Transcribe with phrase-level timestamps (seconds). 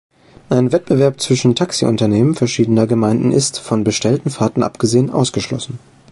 [0.49, 5.77] Ein Wettbewerb zwischen Taxiunternehmen verschiedener Gemeinden ist, von bestellten Fahrten abgesehen, ausgeschlossen.